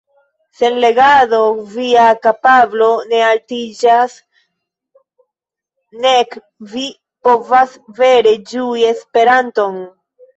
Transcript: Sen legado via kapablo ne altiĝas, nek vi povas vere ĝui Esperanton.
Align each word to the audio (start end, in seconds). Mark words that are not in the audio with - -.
Sen 0.59 0.75
legado 0.83 1.39
via 1.73 2.05
kapablo 2.21 2.87
ne 3.11 3.19
altiĝas, 3.25 4.15
nek 6.07 6.33
vi 6.71 6.87
povas 7.29 7.77
vere 7.99 8.33
ĝui 8.53 8.87
Esperanton. 8.93 9.79